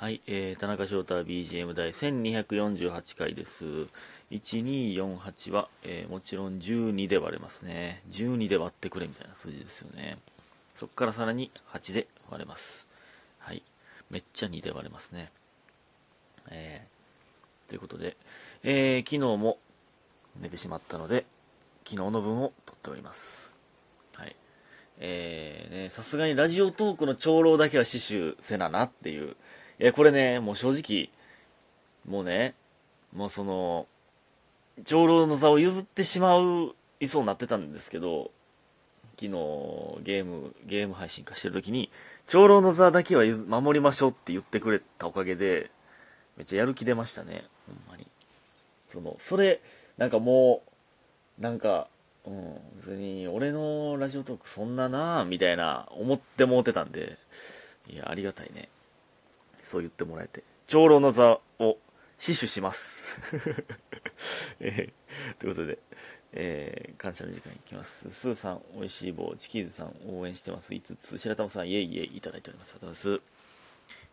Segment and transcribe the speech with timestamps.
[0.00, 3.64] はい、えー、田中翔太 BGM 第1248回です。
[4.30, 8.04] 1248は、えーもちろん12で割れますね。
[8.08, 10.18] 12で割ってくれみたいな数字ですよね。
[10.76, 12.86] そこからさらに8で割れます。
[13.40, 13.64] はい。
[14.08, 15.32] めっちゃ2で割れますね。
[16.48, 18.16] えー、ということで、
[18.62, 19.58] えー、昨日も
[20.40, 21.26] 寝てしまったので、
[21.84, 23.52] 昨日の分を取っております。
[24.14, 24.36] はい。
[25.00, 29.34] えー、ね、さすがにラジオトークの長老だけは死守せななっていう。
[29.80, 31.10] いや、これね、もう正直、
[32.06, 32.54] もうね、
[33.14, 33.86] もうその、
[34.84, 38.32] 長老の座を譲ってしまう、いそうになってたんですけど、
[39.16, 39.30] 昨日、
[40.02, 41.90] ゲーム、ゲーム配信化してる時に、
[42.26, 45.70] 長老の座だけは守りましょうって言ってくれたおかげで、
[46.36, 48.06] めっちゃやる気出ましたね、ほんまに。
[48.92, 49.60] その、それ、
[49.96, 50.62] なんかも
[51.38, 51.86] う、なんか、
[52.26, 57.16] うん、別に俺のラジオトークそんななみたいな思ってもうてたんで、
[57.88, 58.68] いや、ありがたいね。
[59.68, 60.42] そう言ってもらえて。
[60.66, 61.78] 長老の座を
[62.16, 63.16] 死守します。
[64.60, 65.78] えーということで、
[66.32, 68.10] えー感謝の時間いきます。
[68.10, 70.72] スーさん、おいしい棒、チキーズさん、応援してます。
[70.72, 72.72] 5つ、白玉さん、イエイイエイいただいております。
[72.72, 73.22] ありがとうございます。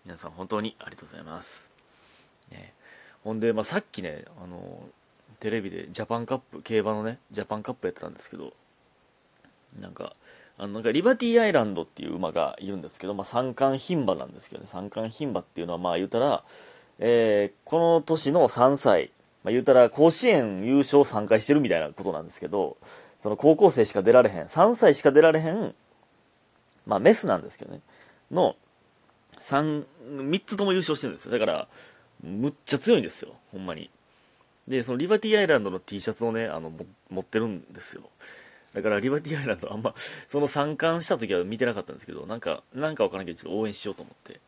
[0.06, 1.72] 皆さん、本当にありがとうございます。
[2.52, 2.74] ね、
[3.24, 4.90] ほんで、まあ、さっきね、あの、
[5.40, 8.54] テレビでジャパンカップ、競馬のね、ジャパンカップやってたんですけど、
[9.80, 10.16] なんか、
[10.58, 16.44] あの、なんかリバティアイランドっていう馬がいるんですけど、まあ、三冠牝馬なんですけどね、三冠牝馬っていうのは、まあ、言うたら、
[17.00, 19.12] えーこの年の3歳、
[19.44, 22.78] まあ、言うたら、甲子園優勝3回してるみたいなことなんですけど、
[23.22, 25.76] その高校生しか出られへん、3歳しか出られへん、
[26.86, 27.82] まあ、メスなんですけどね、
[28.32, 28.56] の、
[29.38, 31.32] 三3つとも優勝してるんですよ。
[31.32, 31.68] だから、
[32.24, 33.90] むっちゃ強いんですよ、ほんまに。
[34.68, 36.72] で、そのリバティアイランドの T シャツをね、あの、
[37.10, 38.04] 持ってるんですよ。
[38.76, 39.96] だから、リバティアイランドあんま、
[40.28, 44.42] その参観した時は見てなかったんですけど、なんか、なんかわからんけど、ちょっと応援しようと思って、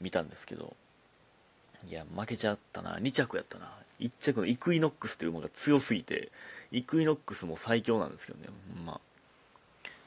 [0.00, 0.74] 見たんですけど、
[1.88, 2.96] いや、負けちゃったな。
[2.96, 3.70] 2着やったな。
[4.00, 6.32] 1着のイクイノックスという馬が強すぎて、
[6.72, 8.48] イクイノックスも最強なんですけどね、
[8.84, 9.00] まあ、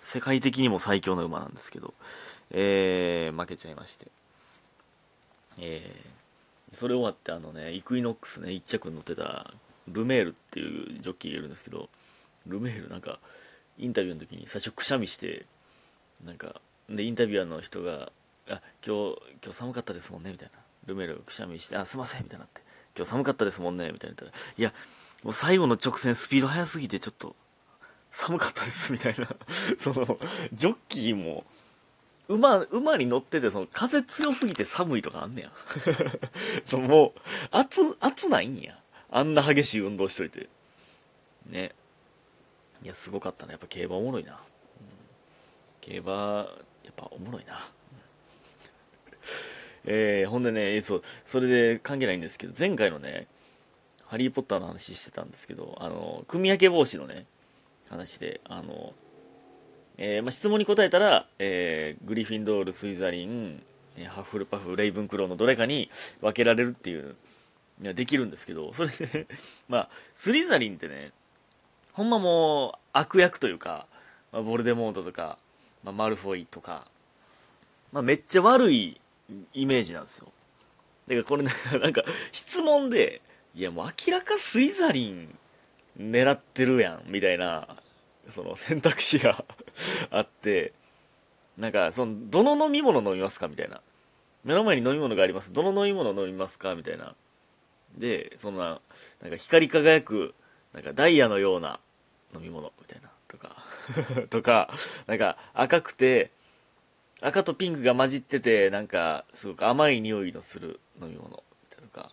[0.02, 1.94] 世界的にも最強の馬なんですけど、
[2.52, 4.08] えー、負けちゃいまして。
[5.60, 9.54] えー、それ終わってあのね、イクイノックスね、1着に乗ってた
[9.88, 11.88] ルメールっていうジョッキーがいるんですけど、
[12.48, 13.20] ルメールなんか、
[13.78, 15.46] インタビューの時に最初くしゃみして、
[16.24, 18.12] なんか、で、インタビュアーの人が、
[18.48, 20.64] あ、今日、今日寒かったですもんね、みたいな。
[20.86, 22.62] ルメールくしゃみして、あ、すいません、みたいなって。
[22.96, 24.74] 今日寒かったですもんね、みたいな言ったら、いや、
[25.24, 27.36] もう最後の直線スピード速すぎてちょっと、
[28.12, 29.28] 寒かったです、みたいな。
[29.80, 30.20] その、
[30.54, 31.46] ジョッキーも、
[32.28, 35.52] 馬、馬に乗ってて、その、風強すぎて寒いとかあんねや。
[36.66, 37.20] そのもう、
[37.52, 38.80] 暑、暑ないんや。
[39.12, 40.50] あんな激しい運動しといて。
[41.48, 41.74] ね。
[42.86, 43.54] いや、すごかったな。
[43.54, 44.34] やっぱ競馬おもろいな。
[44.34, 44.38] うん
[45.82, 46.14] 競馬、
[46.84, 47.68] やっぱおもろいな。
[49.86, 53.26] えー、ほんでね、そう、それで関係ないんですけど、前回のね、
[54.06, 57.26] ハリー・ポッターの話してたんですけど、あの、組み分け防止のね、
[57.90, 58.94] 話で、あの、
[59.98, 63.64] えーまあ、質問に答えたら、えーグリフィンドール、スイザリン、
[63.98, 65.90] えハッフルパフ、レイブンクローのどれかに
[66.22, 67.16] 分けられるっていう、
[67.82, 69.26] いやできるんですけど、それで、
[69.68, 71.12] まあ、スリザリンってね、
[71.96, 73.88] ほんまもう悪役というか、
[74.34, 75.38] まあ、ボルデモートとか、
[75.82, 76.86] まあ、マルフォイとか、
[77.94, 79.00] まあ、めっちゃ悪い
[79.54, 80.28] イメージなんですよ。
[81.08, 81.52] だからこれね、
[81.82, 83.22] なんか質問で、
[83.56, 85.38] いやもう明らかスイザリン
[85.98, 87.66] 狙ってるやん、みたいな、
[88.30, 89.46] その選択肢が
[90.12, 90.74] あって、
[91.58, 93.80] なんか、その、どの飲み物飲みますかみたいな。
[94.44, 95.54] 目の前に飲み物があります。
[95.54, 97.16] どの飲み物飲みますかみたいな。
[97.98, 98.82] で、そんな、
[99.22, 100.36] なんか光り輝く、
[100.74, 101.80] なんかダイヤのような
[102.36, 103.10] 飲み物、みたいな。
[103.28, 103.56] とか、
[104.30, 104.70] とか、
[105.08, 106.32] なんか赤くて、
[107.22, 111.36] 赤とピンクが混じってて、なんか、すごく甘い匂いのする飲み物、み
[111.70, 112.12] たいなのか、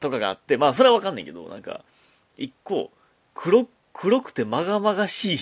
[0.00, 1.84] とかがあって、まあ、それはわかんないけど、なんか、
[2.36, 2.92] 一個、
[3.34, 5.38] 黒、黒くてまがまがしい、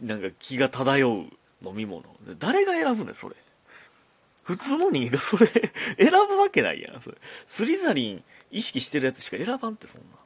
[0.02, 1.26] なんか気が漂う
[1.62, 2.04] 飲み物。
[2.38, 3.36] 誰が選ぶね、それ。
[4.42, 5.46] 普通の人間がそれ、
[5.98, 7.16] 選ぶわけないやん、それ。
[7.46, 10.18] スリザリン意識してるやつしか選ばんって、そんな。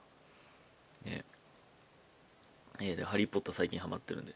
[2.81, 2.91] ね。
[2.91, 4.35] えーで、ハリーポッター最近ハマってるんで。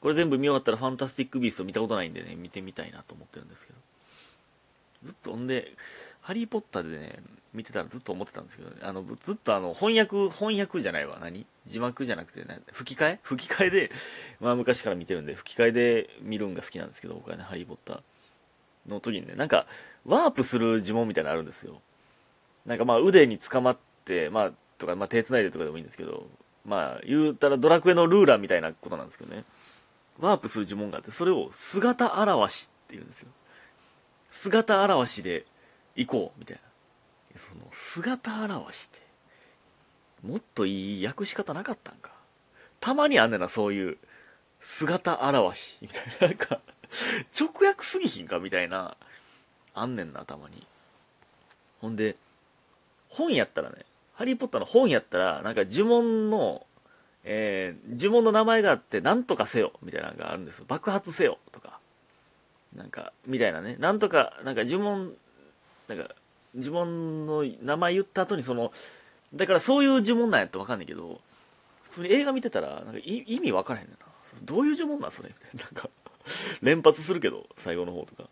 [0.00, 3.78] これ全部見終わったらファンタスティック・ビースト見たことないんでね、見てみたいなと思ってるんですけど。
[5.04, 5.72] ずっと、ほんで、
[6.22, 7.22] ハリー・ポッターでね、
[7.52, 11.46] 見てたらずっと思ってたんですけどね、あの、ずっとあの、翻訳、翻訳じゃないわ、何？
[11.66, 13.18] 字幕じゃなくて、ね、吹き替え？
[13.22, 13.90] 吹き替えで、
[14.40, 19.66] まあ昔から見てるんで、吹き替えで見るんが好きなんですけど、僕はね、ハリー・ポッターの時にね、なんか、
[20.04, 21.80] ワープする呪文みたいなのあるんですよ。
[22.66, 26.26] なんかまあ腕に捕まって、まあ、とか、まあ手繋いでとかでもいいんですけど、
[26.64, 29.44] まあ、言うたらドラクエのルーラーみたいなことなんですけどね。
[30.18, 33.28] ワープする呪文があって、それを姿現しって言うんですよ。
[34.34, 35.46] 姿現しで
[35.96, 36.56] 行こうみたい
[37.32, 39.00] なその姿現しって
[40.26, 42.10] もっといい訳し方なかったんか
[42.80, 43.98] たまにあんねんなそういう
[44.60, 46.60] 姿現しみたいななんか
[47.38, 48.96] 直訳すぎひんかみたいな
[49.74, 50.66] あんねんなたまに
[51.80, 52.16] ほんで
[53.08, 53.76] 本やったらね
[54.14, 56.66] ハリー・ポッターの本やったらなんか呪文の
[57.26, 60.66] えー、呪文の名前があって、なんとかせよ、みたいなのがあるんですよ。
[60.68, 61.80] 爆発せよ、とか。
[62.76, 63.76] なんか、みたいなね。
[63.78, 65.14] なんとか、なんか呪文、
[65.88, 66.14] なんか、
[66.54, 68.72] 呪文の名前言った後にその、
[69.34, 71.18] だからそういう呪文なんやってわかんないけど、
[71.84, 74.04] 普通に映画見てたら、なんか意味わからへんねんな。
[74.42, 75.30] どういう呪文なんそれ？
[75.30, 75.80] みたいな。
[75.80, 75.88] なんか
[76.60, 78.28] 連発するけど、最後の方とか。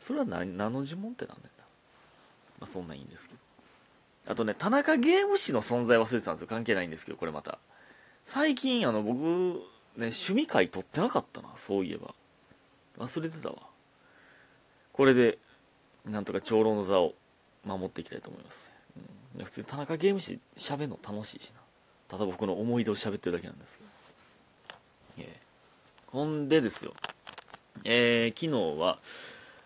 [0.00, 1.64] それは何、何の呪文ってなんだよな。
[2.62, 3.40] まあそんなんいいんですけど。
[4.26, 6.48] あとね、田中ゲーム誌の存在忘れてたんですよ。
[6.48, 7.58] 関係ないんですけど、これまた。
[8.24, 9.60] 最近あの僕ね
[9.96, 12.14] 趣味会取ってなかったなそういえば。
[12.98, 13.56] 忘れてたわ。
[14.92, 15.38] これで
[16.04, 17.14] なんとか長老の座を
[17.64, 18.70] 守っていきたいと思います、
[19.36, 21.60] うん、普通に田中ゲーム誌喋るの楽しいしな。
[22.08, 23.90] ただ僕の思い出を喋ってるだけなんですけど、
[25.18, 26.92] えー、ほんでですよ。
[27.84, 28.98] えー、昨日は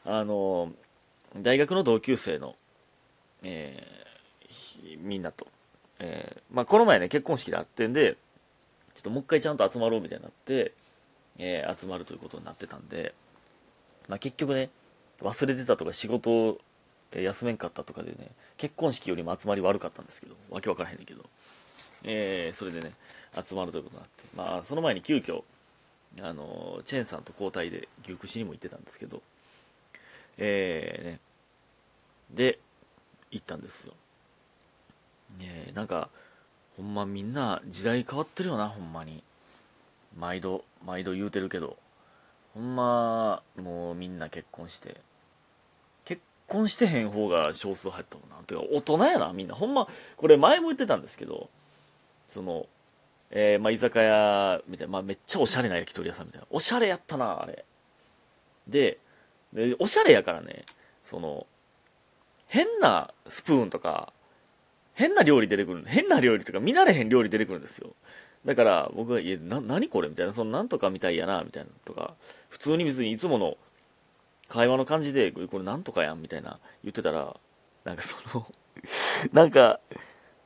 [0.05, 0.73] あの
[1.37, 2.55] 大学の同級生の、
[3.43, 4.13] えー、
[4.99, 5.47] みんなと、
[5.99, 8.17] えーまあ、この前ね結婚式で会ってんで
[8.95, 10.73] ちょっともう一回ちゃんと集まろうみたいになって、
[11.39, 13.15] えー、集まるということになってたんで、
[14.09, 14.71] まあ、結局ね
[15.21, 16.59] 忘れてたとか仕事を
[17.12, 21.25] 休めんかったとかでね結婚式よりも集まり悪かったんですけどわけわからへんねんけど、
[22.05, 22.93] えー、それでね
[23.45, 25.43] 集まるということになってまあその前に急遽
[26.23, 29.21] あのチェンさんと交代で牛串にも行ってたんですけど
[30.39, 31.21] えー、ね
[32.31, 32.59] で
[33.31, 33.95] 行ったんですよ、
[35.41, 36.09] え、なんか
[36.77, 39.23] ほんまみんな時代変わってるよなほんまに。
[40.17, 41.77] 毎度毎度言うてるけど。
[42.55, 45.01] ほんまもうみんな結婚して。
[46.05, 48.37] 結婚してへん方が少数入ったもんな。
[48.45, 49.55] てか大人やなみんな。
[49.55, 51.49] ほんまこれ前も言ってたんですけど
[52.27, 52.67] その
[53.31, 56.47] えー、まあ居酒屋みたいな、まあ、めっちゃおしゃれな焼き鳥屋さんみたいな。
[56.51, 57.65] おしゃれやったなあれ。
[58.69, 58.99] で
[59.53, 60.65] でおしゃれやからね
[61.03, 61.47] その
[62.47, 64.13] 変なスプーンとか
[64.94, 65.85] 変な料理出てくる。
[65.87, 67.94] 変な料理とか見慣れへん料理出てくるんですよ。
[68.44, 72.14] だから僕が、いや、な、何これみたいな、そのなんとかみたいやな、みたいなとか、
[72.49, 73.56] 普通に別にいつもの
[74.49, 77.35] 会話の感じで、これなんとかやん、みたいな言ってたら、
[77.85, 78.46] なんかその
[79.32, 79.81] なんか、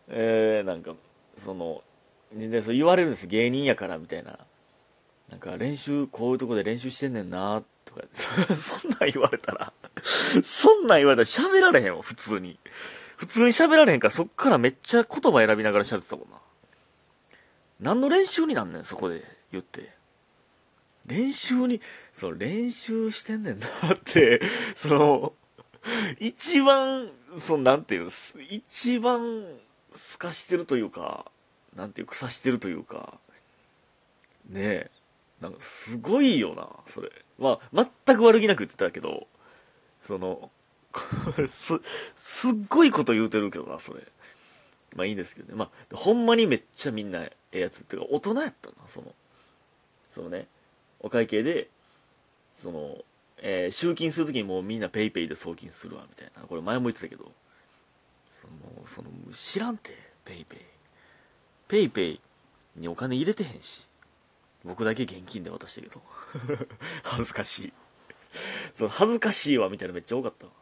[0.09, 0.95] えー、なんか、
[1.37, 1.83] その、
[2.33, 4.39] で、そう言われるんです芸人やから、みたいな。
[5.31, 9.73] なんか練習、こういうとこで練習してんねんな、とか、そんなん言われたら
[10.43, 12.59] そんなん言われたら喋られへんわ、普通に。
[13.19, 16.37] 普通に喋られへんから、そっからめっちゃ言葉選びながら喋ってたもんな。
[17.81, 19.93] 何の練習になんねん、そこで言って。
[21.05, 21.81] 練習に、
[22.13, 24.41] その練習してんねんなって、
[24.77, 25.33] その、
[26.21, 27.11] 一番、
[27.41, 28.09] その、なんていう、
[28.51, 29.59] 一番
[29.93, 31.27] 透かしてるというか、
[31.75, 33.19] なんていう、腐してるというか、
[34.49, 34.91] ねえ、
[35.41, 37.11] なんかすごいよな、それ。
[37.37, 39.27] まあ、全く悪気なく言ってたけど、
[40.03, 40.53] その、
[41.49, 41.81] す、
[42.17, 44.03] すっごいこと言うてるけどな、それ。
[44.97, 45.55] まあいいんですけどね。
[45.55, 49.15] まあ、ほんまにめっちゃみんなええやつっていうか、大人やったな、その、
[50.11, 50.47] そのね、
[51.01, 51.69] お会計で、
[52.55, 52.99] その、
[53.41, 56.43] えー、集金するときにもうみんな PayPay で送金するわ、みたいな。
[56.43, 57.31] これ前も言ってたけど、
[58.31, 59.93] その、その、知らんて、
[60.25, 60.57] PayPay。
[61.69, 62.21] PayPay
[62.77, 63.87] にお金入れてへんし。
[64.65, 66.03] 僕だけ現金で渡してるけど。
[67.05, 67.73] 恥ずかしい。
[68.75, 70.53] そう、恥ずかしいわ、みたいなめっちゃ多かったわ。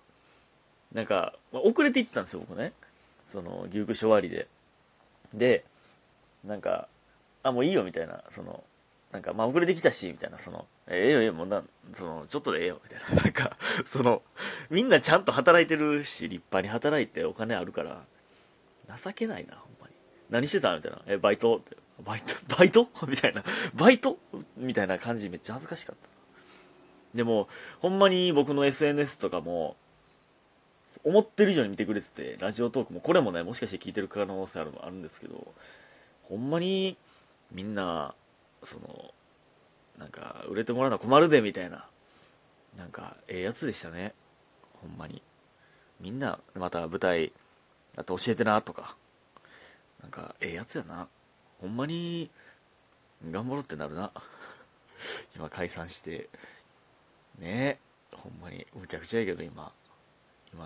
[0.92, 2.72] なんか、まあ、遅れて行ったんですよ、僕ね。
[3.26, 4.46] その、牛串終わりで。
[5.34, 5.64] で、
[6.44, 6.88] なんか、
[7.42, 8.62] あ、もういいよ、みたいな、その、
[9.12, 11.62] なんか、まあ、遅れてきたし、みたいな、その、ええよ、ええよ、もうな、
[11.92, 13.22] その、ちょっとでええよ、みたいな。
[13.22, 14.22] なんか、その、
[14.70, 18.04] みんなちゃんと働いてるし、立派に働いてお金あるから、
[19.02, 19.94] 情けないな、ほんまに。
[20.30, 20.74] 何してた？
[20.76, 21.00] みたいな。
[21.06, 21.56] え、バイト？
[21.56, 21.76] って。
[22.04, 22.34] バイト？
[22.56, 22.88] バイト？
[23.06, 23.42] みたいな。
[23.74, 24.18] バイト？
[24.56, 26.08] みたいな感じめっちゃ恥ずかしかった。
[27.16, 27.48] でも、
[27.80, 29.76] ほんまに僕の SNS とかも、
[31.04, 35.52] 思ってる以上に見てくれてて、ラジオトークも、これもね、もしかして聞いてる可能性あるあるんですけど、
[36.24, 36.96] ほんまに、
[37.52, 38.14] みんな、
[38.62, 39.12] その、
[39.98, 41.88] なんか、売れてもらうのは困るで、みたいな、
[42.76, 44.14] なんか、ええやつでしたね。
[44.80, 45.22] ほんまに。
[46.00, 47.32] みんな、また舞台、
[47.96, 48.96] あと教えてな、とか、
[50.02, 51.08] なんか、ええやつやな。
[51.60, 52.30] ほんまに、
[53.30, 54.12] 頑張ろうってなるな。
[55.34, 56.28] 今解散して、
[57.38, 57.78] ね
[58.12, 59.72] えほんまに、むちゃくちゃやけど今。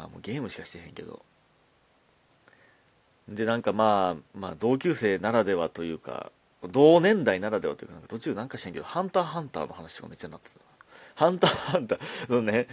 [0.04, 1.22] あもうゲームしかしてへんけど
[3.28, 6.32] でなんかまあまあ同級生ならではというか
[6.68, 10.60] 同年代ならではというかなんか途中なんかしてんけどハンターハンターの話とかめっちゃなってた
[11.14, 12.66] ハンターハンターそのね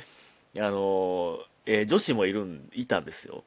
[0.57, 3.43] あのえー女子もいるん、いたんですよ。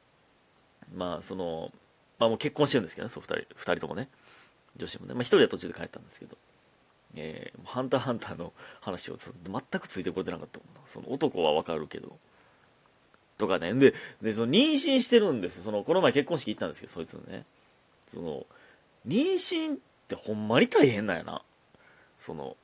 [0.95, 1.71] まあ、その、
[2.19, 4.07] まあもう結婚してるんですけどね、そう二人、二人ともね。
[4.77, 5.13] 女子もね。
[5.15, 6.37] まあ一人は途中で帰ったんですけど。
[7.15, 10.81] えーハンターハンターの話を全くついてこれてなかったもんな。
[10.85, 12.17] その男はわかるけど。
[13.41, 13.73] とかね。
[13.73, 15.63] で、で、その妊娠してるんですよ。
[15.63, 17.45] その、この前結婚式行ったんですけど、そいつのね。
[18.07, 18.45] その、
[19.07, 21.41] 妊娠ってほんまに大変なんやな。
[22.17, 22.55] その、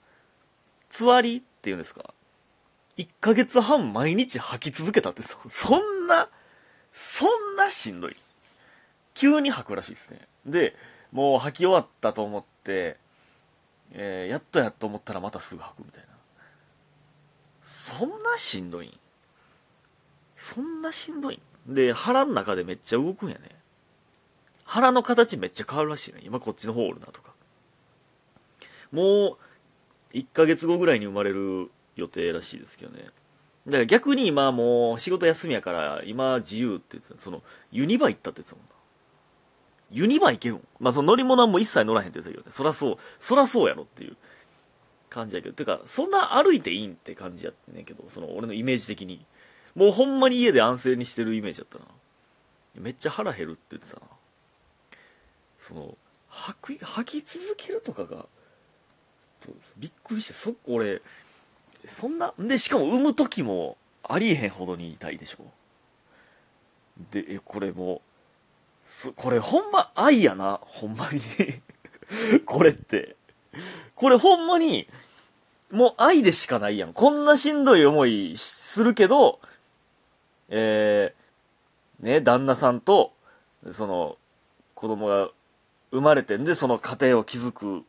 [0.89, 2.13] つわりっていうんですか。
[2.97, 6.29] 1ヶ月半毎日吐き続けたってそ、そんな、
[6.93, 8.15] そんなしんどい。
[9.13, 10.27] 急に吐くらしいですね。
[10.45, 10.75] で、
[11.11, 12.97] もう吐き終わったと思って、
[13.91, 16.09] えーやっとやっと思ったらまたすぐ吐くみたいな。
[17.63, 18.99] そんなしんどいん？
[20.37, 23.41] そんなしんどいで、腹の中でめっちゃ動くんやね。
[24.63, 26.21] 腹の形めっちゃ変わるらしいね。
[26.23, 27.33] 今こっちの方おるなとか。
[28.91, 29.37] もう、
[30.13, 33.05] 1ヶ月後ぐらいに生まれる予定らしいですけどね。
[33.65, 38.71] だから逆に今もう仕事休みやから今自由って言ってたそのユニバ行ったって言ってたもんな。
[39.91, 40.67] ユニバ行けるん？
[40.79, 42.51] まあその乗り物はもう一切乗らへんって言ってたけどね。
[42.55, 44.15] そらそう、そらそうやろっていう
[45.09, 45.55] 感じやけど。
[45.55, 49.25] てか、そんな歩いていいんって感じやってんねんけど、その俺のイメージ的に。
[49.77, 51.85] もうほんまに家で安静にしてるイメージやったな。
[52.81, 54.07] めっちゃ腹減るって言ってたな。
[55.59, 55.95] その、
[56.27, 58.25] 吐き、吐き続けるとかが、ちょっ
[59.45, 61.03] とびっくりして、そっ、俺、
[61.85, 65.45] そんな、で、しかも産む時もありえへんほどに痛いでしょ。
[67.11, 68.01] で、え、これも
[69.07, 71.21] う、これほんま愛やな、ほんまに。
[72.45, 73.15] これって。
[73.93, 74.89] これほんまに、
[75.69, 76.93] もう愛でしかないやん。
[76.93, 79.39] こんなしんどい思いするけど、
[80.49, 83.13] えー、ね、旦那さんと、
[83.71, 84.17] その、
[84.75, 85.29] 子供が
[85.91, 87.83] 生まれてんで、その家庭を築く。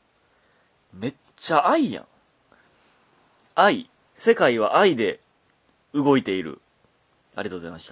[0.95, 2.07] めっちゃ愛やん。
[3.55, 3.91] 愛。
[4.15, 5.21] 世界は愛で
[5.95, 6.61] 動いている。
[7.37, 7.87] ありがとうございました。